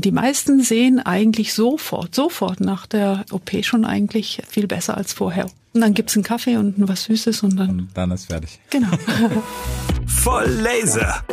[0.00, 5.46] die meisten sehen eigentlich sofort, sofort nach der OP schon eigentlich viel besser als vorher.
[5.72, 7.70] Und dann gibt's einen Kaffee und was Süßes und dann.
[7.70, 8.60] Und dann ist fertig.
[8.70, 8.90] Genau.
[10.06, 11.24] Voll Laser.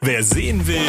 [0.00, 0.86] Wer sehen will,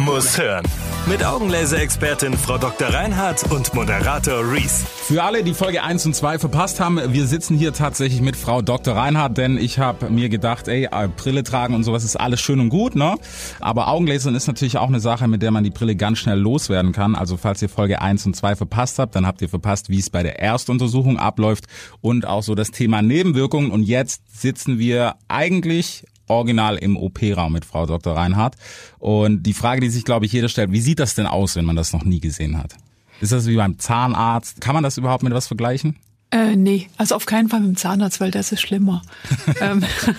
[0.00, 0.64] muss hören.
[1.08, 2.88] Mit Augenlaser-Expertin Frau Dr.
[2.88, 4.84] Reinhardt und Moderator Reese.
[4.86, 8.60] Für alle, die Folge 1 und 2 verpasst haben, wir sitzen hier tatsächlich mit Frau
[8.60, 8.96] Dr.
[8.96, 12.58] Reinhardt, denn ich habe mir gedacht, ey, äh, Brille tragen und sowas ist alles schön
[12.58, 13.16] und gut, ne?
[13.60, 16.90] Aber Augenlasern ist natürlich auch eine Sache, mit der man die Brille ganz schnell loswerden
[16.90, 17.14] kann.
[17.14, 20.10] Also falls ihr Folge 1 und 2 verpasst habt, dann habt ihr verpasst, wie es
[20.10, 21.66] bei der Erstuntersuchung abläuft
[22.00, 23.70] und auch so das Thema Nebenwirkungen.
[23.70, 28.16] Und jetzt sitzen wir eigentlich original im OP-Raum mit Frau Dr.
[28.16, 28.56] Reinhardt.
[28.98, 31.64] Und die Frage, die sich, glaube ich, jeder stellt, wie sieht das denn aus, wenn
[31.64, 32.76] man das noch nie gesehen hat?
[33.20, 34.60] Ist das wie beim Zahnarzt?
[34.60, 35.96] Kann man das überhaupt mit was vergleichen?
[36.32, 39.02] Äh, nee, also auf keinen Fall mit dem Zahnarzt, weil das ist schlimmer.
[39.60, 40.12] ähm, äh,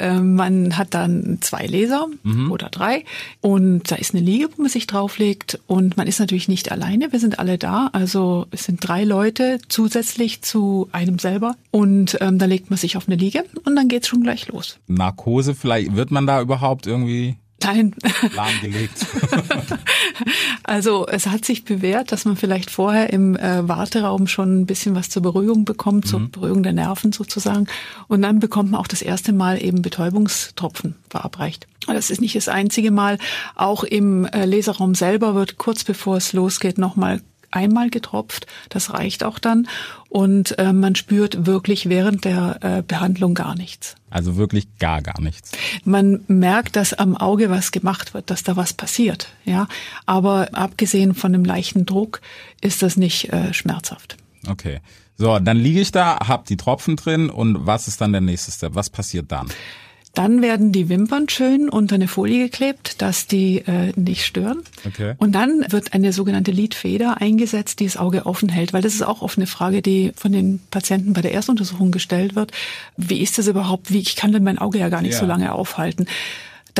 [0.00, 2.50] man hat dann zwei Laser mhm.
[2.50, 3.04] oder drei
[3.40, 7.12] und da ist eine Liege, wo man sich drauflegt und man ist natürlich nicht alleine,
[7.12, 12.38] wir sind alle da, also es sind drei Leute zusätzlich zu einem selber und ähm,
[12.38, 14.78] da legt man sich auf eine Liege und dann geht's schon gleich los.
[14.86, 17.94] Narkose, vielleicht wird man da überhaupt irgendwie Nein.
[18.34, 19.06] Lahmgelegt.
[20.64, 24.94] also es hat sich bewährt, dass man vielleicht vorher im äh, Warteraum schon ein bisschen
[24.94, 26.30] was zur Beruhigung bekommt, zur mhm.
[26.30, 27.66] Beruhigung der Nerven sozusagen.
[28.08, 31.66] Und dann bekommt man auch das erste Mal eben Betäubungstropfen verabreicht.
[31.86, 33.18] Das ist nicht das einzige Mal.
[33.56, 37.20] Auch im äh, Leserraum selber wird kurz bevor es losgeht nochmal
[37.50, 38.46] einmal getropft.
[38.68, 39.68] Das reicht auch dann.
[40.08, 43.94] Und äh, man spürt wirklich während der äh, Behandlung gar nichts.
[44.10, 45.52] Also wirklich gar, gar nichts.
[45.84, 49.28] Man merkt, dass am Auge was gemacht wird, dass da was passiert.
[49.44, 49.68] Ja,
[50.06, 52.20] aber abgesehen von dem leichten Druck
[52.60, 54.16] ist das nicht äh, schmerzhaft.
[54.48, 54.80] Okay.
[55.16, 58.50] So, dann liege ich da, hab die Tropfen drin und was ist dann der nächste
[58.52, 58.74] Step?
[58.74, 59.48] Was passiert dann?
[60.14, 64.62] Dann werden die Wimpern schön unter eine Folie geklebt, dass die äh, nicht stören.
[64.84, 65.14] Okay.
[65.18, 69.02] Und dann wird eine sogenannte Lidfeder eingesetzt, die das Auge offen hält, weil das ist
[69.02, 72.50] auch oft eine Frage, die von den Patienten bei der Erstuntersuchung gestellt wird.
[72.96, 73.92] Wie ist das überhaupt?
[73.92, 75.20] Wie ich kann denn mein Auge ja gar nicht ja.
[75.20, 76.06] so lange aufhalten?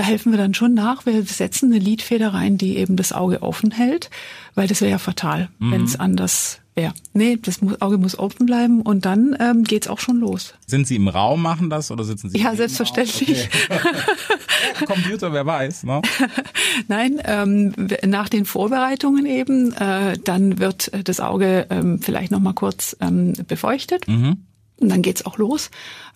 [0.01, 1.05] Da helfen wir dann schon nach.
[1.05, 4.09] Wir setzen eine Lidfeder rein, die eben das Auge offen hält,
[4.55, 5.73] weil das wäre ja fatal, mhm.
[5.73, 6.95] wenn es anders wäre.
[7.13, 10.55] Nee, das Auge muss offen bleiben und dann ähm, geht's auch schon los.
[10.67, 12.39] Sind Sie im Raum, machen das oder sitzen Sie?
[12.39, 13.51] Ja, selbstverständlich.
[13.69, 14.87] Okay.
[14.87, 15.85] Computer, wer weiß.
[15.85, 16.01] Ne?
[16.89, 17.75] Nein, ähm,
[18.07, 23.35] nach den Vorbereitungen eben, äh, dann wird das Auge ähm, vielleicht noch mal kurz ähm,
[23.47, 24.09] befeuchtet.
[24.09, 24.47] Mhm.
[24.81, 25.71] Und dann geht's auch los.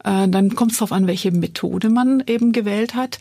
[0.04, 3.18] Äh, dann kommt es darauf an, welche Methode man eben gewählt hat.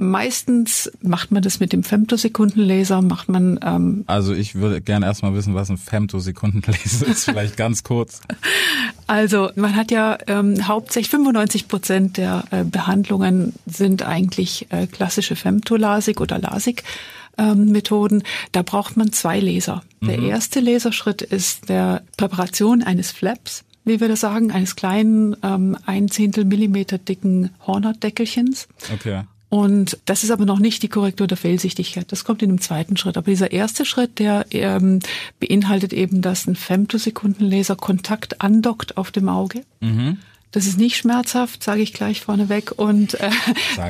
[0.00, 3.58] Meistens macht man das mit dem Femtosekundenlaser, macht man.
[3.64, 8.20] Ähm, also ich würde gerne erstmal wissen, was ein Femtosekundenlaser ist, vielleicht ganz kurz.
[9.10, 15.34] Also man hat ja ähm, hauptsächlich 95 Prozent der äh, Behandlungen sind eigentlich äh, klassische
[15.34, 16.84] Femtolasik oder Lasik.
[17.38, 18.22] Ähm, Methoden,
[18.52, 19.82] da braucht man zwei Laser.
[20.02, 20.26] Der mhm.
[20.28, 26.10] erste Laserschritt ist der Präparation eines Flaps, wie wir das sagen, eines kleinen, ähm, ein
[26.10, 28.68] Zehntel Millimeter dicken Hornhautdeckelchens.
[28.92, 29.22] Okay.
[29.50, 32.12] Und das ist aber noch nicht die Korrektur der Fehlsichtigkeit.
[32.12, 33.16] Das kommt in dem zweiten Schritt.
[33.16, 35.00] Aber dieser erste Schritt, der ähm,
[35.40, 39.64] beinhaltet eben, dass ein Femtosekundenlaser Kontakt andockt auf dem Auge.
[39.80, 40.18] Mhm.
[40.50, 43.30] Das ist nicht schmerzhaft, sage ich gleich vorneweg und äh,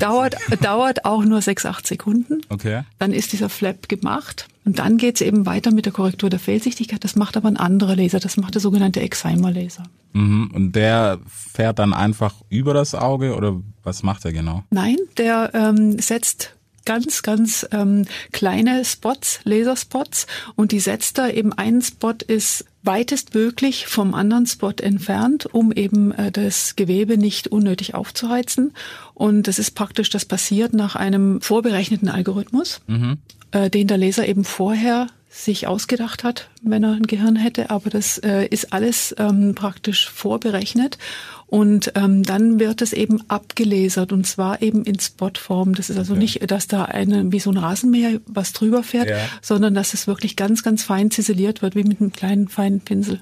[0.01, 2.41] dauert, dauert auch nur sechs, acht Sekunden.
[2.49, 2.83] Okay.
[2.99, 7.05] Dann ist dieser Flap gemacht und dann geht's eben weiter mit der Korrektur der Fehlsichtigkeit.
[7.05, 9.85] Das macht aber ein anderer Laser, das macht der sogenannte Excimer-Laser.
[10.13, 10.51] Mhm.
[10.53, 14.65] Und der fährt dann einfach über das Auge oder was macht er genau?
[14.71, 16.55] Nein, der ähm, setzt
[16.85, 20.27] ganz, ganz ähm, kleine Spots, Laserspots
[20.57, 26.11] und die setzt da eben ein Spot ist weitestmöglich vom anderen Spot entfernt, um eben
[26.13, 28.73] äh, das Gewebe nicht unnötig aufzuheizen.
[29.13, 33.19] Und das ist praktisch, das passiert nach einem vorberechneten Algorithmus, mhm.
[33.53, 37.71] äh, den der Laser eben vorher sich ausgedacht hat, wenn er ein Gehirn hätte.
[37.71, 40.99] Aber das äh, ist alles ähm, praktisch vorberechnet.
[41.47, 45.75] Und ähm, dann wird es eben abgelesert und zwar eben in Spotform.
[45.75, 46.23] Das ist also okay.
[46.23, 49.17] nicht, dass da eine wie so ein Rasenmäher was drüber fährt, ja.
[49.41, 53.21] sondern dass es wirklich ganz, ganz fein ziseliert wird, wie mit einem kleinen feinen Pinsel.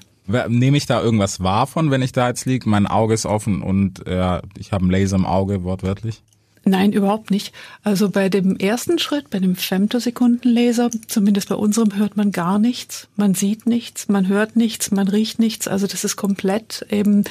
[0.49, 2.67] Nehme ich da irgendwas wahr von, wenn ich da jetzt liege?
[2.67, 6.21] Mein Auge ist offen und äh, ich habe einen Laser im Auge, wortwörtlich?
[6.65, 7.53] Nein, überhaupt nicht.
[7.83, 13.07] Also bei dem ersten Schritt, bei dem Femtosekundenlaser, zumindest bei unserem, hört man gar nichts.
[13.15, 15.67] Man sieht nichts, man hört nichts, man riecht nichts.
[15.67, 17.23] Also das ist komplett eben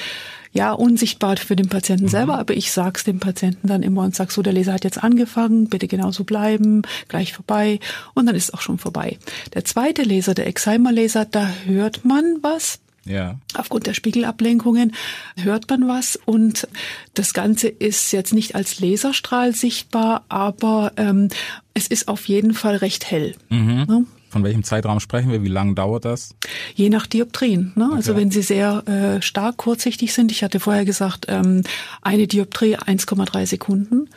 [0.53, 2.09] ja unsichtbar für den Patienten mhm.
[2.09, 5.03] selber, aber ich sag's dem Patienten dann immer und sag so, der Laser hat jetzt
[5.03, 7.79] angefangen, bitte genauso bleiben, gleich vorbei
[8.13, 9.17] und dann ist auch schon vorbei.
[9.53, 13.39] Der zweite Laser, der Excimer Laser, da hört man was, Ja.
[13.55, 14.93] Aufgrund der Spiegelablenkungen
[15.37, 16.67] hört man was und
[17.13, 21.29] das Ganze ist jetzt nicht als Laserstrahl sichtbar, aber ähm,
[21.73, 23.35] es ist auf jeden Fall recht hell.
[23.49, 23.85] Mhm.
[23.87, 24.05] Ne?
[24.29, 25.43] Von welchem Zeitraum sprechen wir?
[25.43, 26.35] Wie lange dauert das?
[26.75, 27.71] Je nach Dioptrien.
[27.75, 27.85] Ne?
[27.85, 27.95] Also okay.
[27.95, 31.63] Also wenn sie sehr äh, stark kurzsichtig sind, ich hatte vorher gesagt, ähm,
[32.01, 34.09] eine Dioptrie 1,3 Sekunden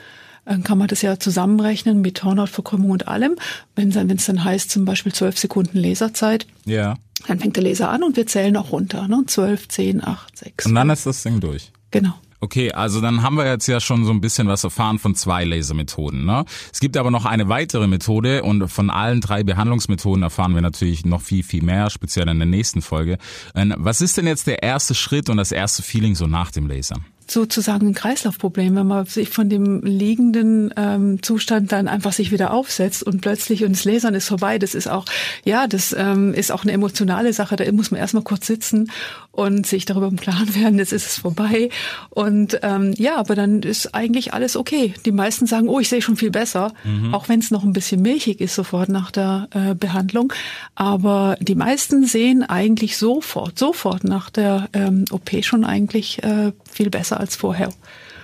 [0.51, 3.37] dann kann man das ja zusammenrechnen mit Hornhautverkrümmung und allem.
[3.77, 6.97] Wenn es dann heißt, zum Beispiel zwölf Sekunden Laserzeit, ja.
[7.27, 9.09] Dann fängt der Laser an und wir zählen auch runter.
[9.09, 9.23] Ne?
[9.27, 10.67] 12, 10, 8, 6.
[10.67, 11.71] Und dann ist das Ding durch.
[11.91, 12.15] Genau.
[12.43, 15.45] Okay, also dann haben wir jetzt ja schon so ein bisschen was erfahren von zwei
[15.45, 16.25] Lasermethoden.
[16.25, 16.47] Ne?
[16.73, 21.05] Es gibt aber noch eine weitere Methode und von allen drei Behandlungsmethoden erfahren wir natürlich
[21.05, 23.19] noch viel, viel mehr, speziell in der nächsten Folge.
[23.53, 26.97] Was ist denn jetzt der erste Schritt und das erste Feeling so nach dem Laser?
[27.31, 32.53] Sozusagen ein Kreislaufproblem, wenn man sich von dem liegenden ähm, Zustand dann einfach sich wieder
[32.53, 34.59] aufsetzt und plötzlich und das Lasern ist vorbei.
[34.59, 35.05] Das ist auch,
[35.45, 37.57] ja, das ähm, ist auch eine emotionale Sache.
[37.57, 38.91] Da muss man erstmal kurz sitzen
[39.33, 41.71] und sich darüber im Klaren werden, jetzt ist es vorbei.
[42.11, 44.95] Und ähm, ja, aber dann ist eigentlich alles okay.
[45.05, 47.15] Die meisten sagen, oh, ich sehe schon viel besser, mhm.
[47.15, 50.33] auch wenn es noch ein bisschen milchig ist sofort nach der äh, Behandlung.
[50.75, 56.91] Aber die meisten sehen eigentlich sofort, sofort nach der ähm, OP schon eigentlich äh, viel
[56.91, 57.69] besser als vorher.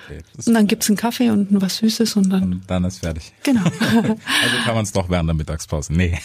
[0.07, 2.43] Okay, und dann gibt's einen Kaffee und was Süßes und dann.
[2.43, 3.33] Und dann ist fertig.
[3.43, 3.65] Genau.
[3.81, 5.93] also kann man es doch während der Mittagspause.
[5.93, 6.19] Nee.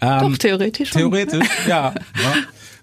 [0.00, 0.90] Ähm, doch, theoretisch.
[0.90, 1.94] Theoretisch, ja.
[2.22, 2.34] ja.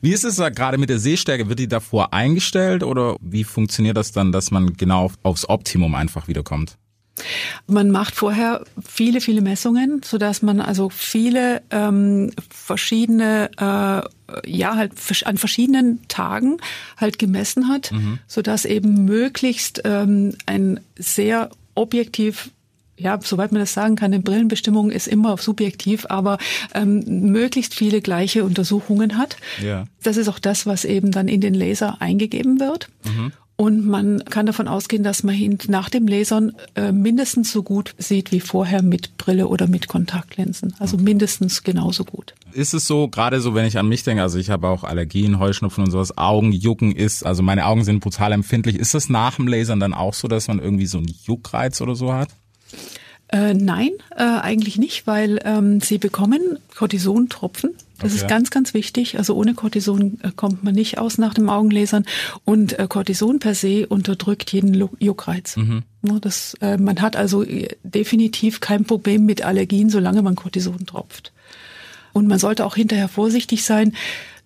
[0.02, 1.50] Wie ist es da gerade mit der Sehstärke?
[1.50, 6.28] Wird die davor eingestellt oder wie funktioniert das dann, dass man genau aufs Optimum einfach
[6.28, 6.78] wiederkommt?
[7.68, 14.76] Man macht vorher viele, viele Messungen, so dass man also viele ähm, verschiedene, äh, ja
[14.76, 14.94] halt
[15.26, 16.58] an verschiedenen Tagen
[16.98, 18.20] halt gemessen hat, mhm.
[18.28, 22.52] so dass eben möglichst ähm, ein sehr objektiv
[23.00, 26.40] ja, soweit man das sagen kann, eine Brillenbestimmung ist immer subjektiv, aber
[26.74, 29.38] ähm, möglichst viele gleiche Untersuchungen hat.
[29.64, 29.86] Ja.
[30.02, 32.90] Das ist auch das, was eben dann in den Laser eingegeben wird.
[33.06, 33.34] Mhm.
[33.60, 38.32] Und man kann davon ausgehen, dass man nach dem Lasern äh, mindestens so gut sieht
[38.32, 40.76] wie vorher mit Brille oder mit Kontaktlinsen.
[40.78, 42.36] Also mindestens genauso gut.
[42.54, 45.40] Ist es so, gerade so, wenn ich an mich denke, also ich habe auch Allergien,
[45.40, 48.78] Heuschnupfen und sowas, Augenjucken ist, also meine Augen sind brutal empfindlich.
[48.78, 51.96] Ist das nach dem Lasern dann auch so, dass man irgendwie so einen Juckreiz oder
[51.96, 52.30] so hat?
[53.30, 57.72] Äh, nein, äh, eigentlich nicht, weil ähm, sie bekommen Cortisontropfen.
[58.00, 58.22] Das okay.
[58.22, 59.18] ist ganz, ganz wichtig.
[59.18, 62.06] Also ohne Cortison äh, kommt man nicht aus nach dem Augenlasern.
[62.46, 65.58] Und äh, Cortison per se unterdrückt jeden Juckreiz.
[65.58, 65.84] Mhm.
[66.04, 67.44] Ja, das, äh, man hat also
[67.84, 71.34] definitiv kein Problem mit Allergien, solange man Cortison tropft.
[72.14, 73.94] Und man sollte auch hinterher vorsichtig sein.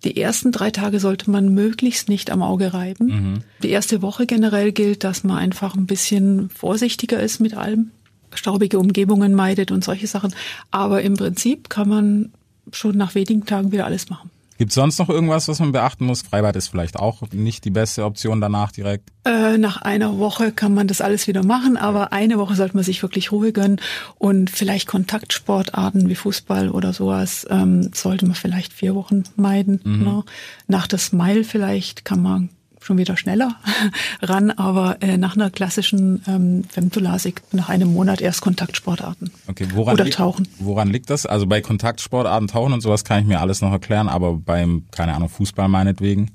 [0.04, 3.06] Die ersten drei Tage sollte man möglichst nicht am Auge reiben.
[3.06, 3.44] Mhm.
[3.62, 7.92] Die erste Woche generell gilt, dass man einfach ein bisschen vorsichtiger ist mit allem
[8.34, 10.34] staubige Umgebungen meidet und solche Sachen.
[10.72, 12.32] Aber im Prinzip kann man
[12.72, 14.30] schon nach wenigen Tagen wieder alles machen.
[14.62, 16.22] Gibt es sonst noch irgendwas, was man beachten muss?
[16.22, 19.10] Freibad ist vielleicht auch nicht die beste Option danach direkt.
[19.26, 22.84] Äh, nach einer Woche kann man das alles wieder machen, aber eine Woche sollte man
[22.84, 23.82] sich wirklich Ruhe gönnen
[24.20, 29.82] und vielleicht Kontaktsportarten wie Fußball oder sowas ähm, sollte man vielleicht vier Wochen meiden.
[29.84, 30.04] Mhm.
[30.04, 30.24] Ne?
[30.68, 32.50] Nach der Smile vielleicht kann man
[32.84, 33.56] schon wieder schneller
[34.22, 39.32] ran, aber äh, nach einer klassischen ähm, Femtolasik nach einem Monat erst Kontaktsportarten.
[39.48, 40.48] Okay, woran oder Tauchen.
[40.60, 41.26] Woran liegt das?
[41.26, 45.14] Also bei Kontaktsportarten, Tauchen und sowas kann ich mir alles noch erklären, aber beim, keine
[45.14, 46.32] Ahnung, Fußball meinetwegen?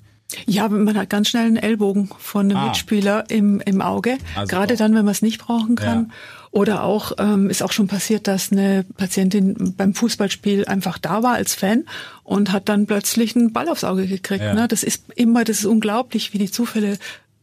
[0.47, 2.67] Ja, man hat ganz schnell einen Ellbogen von einem ah.
[2.67, 4.79] Mitspieler im, im Auge, also gerade auch.
[4.79, 6.07] dann, wenn man es nicht brauchen kann.
[6.09, 6.15] Ja.
[6.57, 11.35] Oder auch ähm, ist auch schon passiert, dass eine Patientin beim Fußballspiel einfach da war
[11.35, 11.85] als Fan
[12.25, 14.43] und hat dann plötzlich einen Ball aufs Auge gekriegt.
[14.43, 14.55] Ja.
[14.55, 14.67] Ne?
[14.67, 16.97] Das ist immer, das ist unglaublich, wie die Zufälle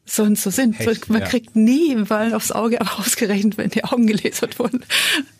[0.03, 0.79] sonst so sind.
[0.79, 1.27] Echt, man ja.
[1.27, 4.83] kriegt nie einen Ball aufs Auge, aber ausgerechnet, wenn die Augen gelasert wurden.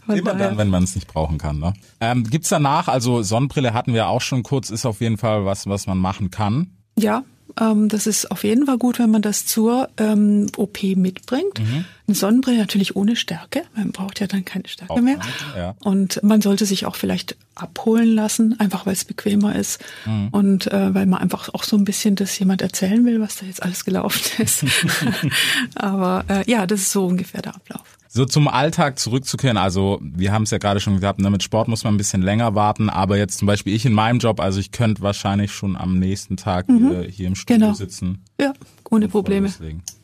[0.05, 0.49] Von Immer daher.
[0.49, 1.57] dann, wenn man es nicht brauchen kann.
[1.57, 1.73] Ne?
[1.99, 5.65] Ähm, Gibt danach, also Sonnenbrille hatten wir auch schon kurz, ist auf jeden Fall was,
[5.65, 6.77] was man machen kann.
[6.95, 7.23] Ja,
[7.59, 11.59] ähm, das ist auf jeden Fall gut, wenn man das zur ähm, OP mitbringt.
[11.59, 11.85] Mhm.
[12.07, 13.63] Eine Sonnenbrille natürlich ohne Stärke.
[13.75, 15.19] Man braucht ja dann keine Stärke auch mehr.
[15.55, 15.75] Ja.
[15.83, 20.29] Und man sollte sich auch vielleicht abholen lassen, einfach weil es bequemer ist mhm.
[20.29, 23.45] und äh, weil man einfach auch so ein bisschen das jemand erzählen will, was da
[23.45, 24.65] jetzt alles gelaufen ist.
[25.75, 27.97] Aber äh, ja, das ist so ungefähr der Ablauf.
[28.15, 31.67] So zum Alltag zurückzukehren, also wir haben es ja gerade schon gehabt, ne, mit Sport
[31.67, 34.59] muss man ein bisschen länger warten, aber jetzt zum Beispiel ich in meinem Job, also
[34.59, 36.91] ich könnte wahrscheinlich schon am nächsten Tag mhm.
[36.91, 37.73] äh, hier im Studio genau.
[37.73, 38.23] sitzen.
[38.39, 38.53] Ja,
[38.91, 39.51] ohne Probleme.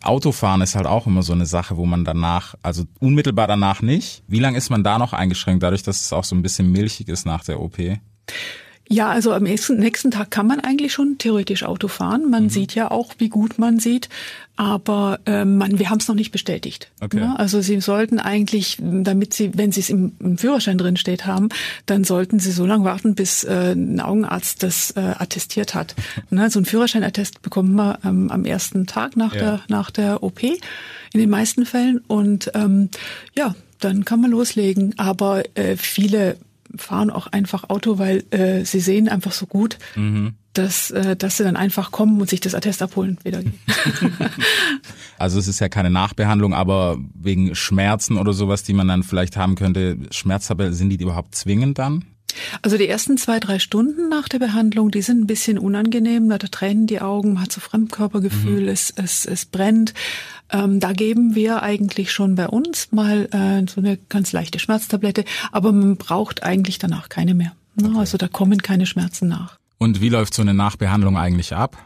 [0.02, 4.24] Autofahren ist halt auch immer so eine Sache, wo man danach, also unmittelbar danach nicht.
[4.28, 7.10] Wie lange ist man da noch eingeschränkt, dadurch, dass es auch so ein bisschen milchig
[7.10, 7.78] ist nach der OP?
[8.92, 12.28] Ja, also am nächsten, nächsten Tag kann man eigentlich schon theoretisch Auto fahren.
[12.32, 12.50] Man mhm.
[12.50, 14.10] sieht ja auch, wie gut man sieht,
[14.56, 16.90] aber äh, man, wir haben es noch nicht bestätigt.
[17.00, 17.20] Okay.
[17.20, 17.38] Ne?
[17.38, 21.50] Also Sie sollten eigentlich, damit Sie, wenn Sie es im, im, Führerschein drin steht haben,
[21.86, 25.96] dann sollten Sie so lange warten, bis äh, ein Augenarzt das äh, attestiert hat.
[26.32, 26.50] Ne?
[26.50, 29.40] So ein Führerscheinattest bekommt man ähm, am ersten Tag nach ja.
[29.40, 30.60] der nach der OP in
[31.14, 32.90] den meisten Fällen und ähm,
[33.36, 34.94] ja, dann kann man loslegen.
[34.98, 36.38] Aber äh, viele
[36.76, 40.34] fahren auch einfach Auto, weil äh, sie sehen einfach so gut, mhm.
[40.54, 43.42] dass, äh, dass sie dann einfach kommen und sich das Attest abholen wieder.
[45.18, 49.38] also es ist ja keine Nachbehandlung, aber wegen Schmerzen oder sowas, die man dann vielleicht
[49.38, 52.06] haben könnte, Schmerztabelle, sind die überhaupt zwingend dann?
[52.62, 56.38] Also die ersten zwei, drei Stunden nach der Behandlung, die sind ein bisschen unangenehm, da
[56.38, 58.68] tränen die Augen, man hat so Fremdkörpergefühl, mhm.
[58.70, 59.94] es, es, es brennt.
[60.52, 65.26] Ähm, da geben wir eigentlich schon bei uns mal äh, so eine ganz leichte Schmerztablette,
[65.52, 67.54] aber man braucht eigentlich danach keine mehr.
[67.76, 67.90] Ne?
[67.90, 68.00] Okay.
[68.00, 69.58] Also da kommen keine Schmerzen nach.
[69.78, 71.78] Und wie läuft so eine Nachbehandlung eigentlich ab?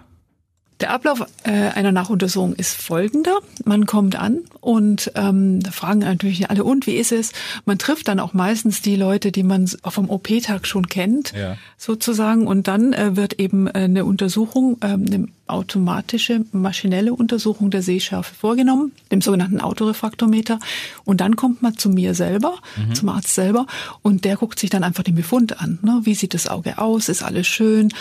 [0.83, 3.39] Der Ablauf äh, einer Nachuntersuchung ist folgender.
[3.63, 7.31] Man kommt an und ähm, da fragen natürlich alle, und wie ist es?
[7.63, 11.55] Man trifft dann auch meistens die Leute, die man vom OP-Tag schon kennt, ja.
[11.77, 12.47] sozusagen.
[12.47, 18.35] Und dann äh, wird eben äh, eine Untersuchung, äh, eine automatische maschinelle Untersuchung der Sehschärfe
[18.35, 20.59] vorgenommen, dem sogenannten Autorefraktometer.
[21.05, 22.95] Und dann kommt man zu mir selber, mhm.
[22.95, 23.67] zum Arzt selber,
[24.01, 25.79] und der guckt sich dann einfach den Befund an.
[25.81, 26.01] Ne?
[26.03, 27.07] Wie sieht das Auge aus?
[27.07, 27.93] Ist alles schön?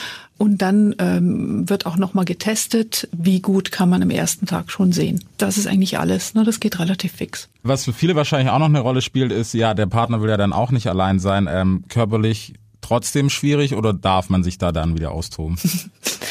[0.43, 4.91] Und dann ähm, wird auch nochmal getestet, wie gut kann man am ersten Tag schon
[4.91, 5.23] sehen.
[5.39, 6.35] Das ist eigentlich alles.
[6.35, 6.43] Ne?
[6.43, 7.49] Das geht relativ fix.
[7.63, 10.37] Was für viele wahrscheinlich auch noch eine Rolle spielt, ist, ja, der Partner will ja
[10.37, 11.49] dann auch nicht allein sein.
[11.49, 15.59] Ähm, körperlich trotzdem schwierig oder darf man sich da dann wieder austoben?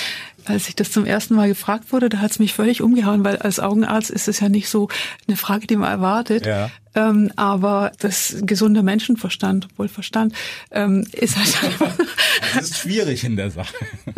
[0.51, 3.37] als ich das zum ersten Mal gefragt wurde, da hat es mich völlig umgehauen, weil
[3.37, 4.89] als Augenarzt ist es ja nicht so
[5.27, 6.45] eine Frage, die man erwartet.
[6.45, 6.69] Ja.
[6.93, 10.33] Ähm, aber das gesunde Menschenverstand, Wohlverstand,
[10.71, 11.93] ähm, ist halt einfach.
[12.53, 13.73] das ist schwierig in der Sache.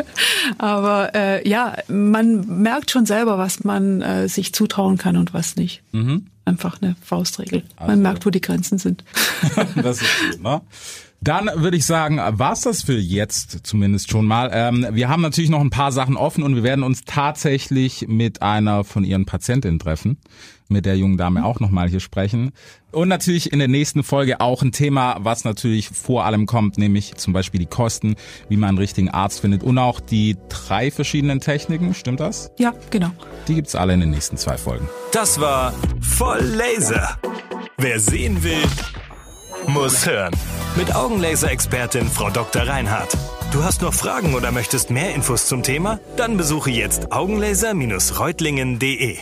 [0.58, 5.56] aber äh, ja, man merkt schon selber, was man äh, sich zutrauen kann und was
[5.56, 5.82] nicht.
[5.92, 6.26] Mhm.
[6.44, 7.62] Einfach eine Faustregel.
[7.76, 7.90] Also.
[7.90, 9.04] Man merkt, wo die Grenzen sind.
[9.76, 10.60] das ist gut, ne?
[11.24, 14.50] Dann würde ich sagen, war's das für jetzt zumindest schon mal.
[14.52, 18.42] Ähm, wir haben natürlich noch ein paar Sachen offen und wir werden uns tatsächlich mit
[18.42, 20.18] einer von ihren Patientinnen treffen,
[20.68, 22.52] mit der jungen Dame auch nochmal hier sprechen.
[22.92, 27.14] Und natürlich in der nächsten Folge auch ein Thema, was natürlich vor allem kommt, nämlich
[27.14, 28.16] zum Beispiel die Kosten,
[28.50, 31.94] wie man einen richtigen Arzt findet und auch die drei verschiedenen Techniken.
[31.94, 32.50] Stimmt das?
[32.58, 33.12] Ja, genau.
[33.48, 34.90] Die gibt's alle in den nächsten zwei Folgen.
[35.12, 37.18] Das war voll Laser.
[37.78, 38.62] Wer sehen will,
[39.66, 40.34] muss hören.
[40.76, 42.66] Mit Augenlaser-Expertin Frau Dr.
[42.66, 43.16] Reinhardt.
[43.52, 46.00] Du hast noch Fragen oder möchtest mehr Infos zum Thema?
[46.16, 49.18] Dann besuche jetzt augenlaser-reutlingen.de.